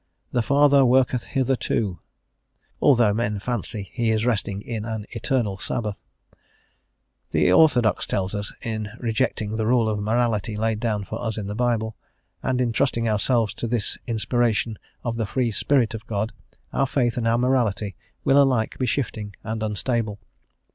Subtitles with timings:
[0.31, 1.99] "The Father worketh hitherto,"
[2.81, 6.01] although men fancy He is resting in an eternal Sabbath.
[7.29, 11.37] The orthodox tells us that, in rejecting the rule of morality laid down for us
[11.37, 11.95] in the Bible,
[12.41, 16.33] and in trusting ourselves to this inspiration of the free Spirit of God,
[16.73, 20.17] our faith and our morality will alike be shifting and unstable.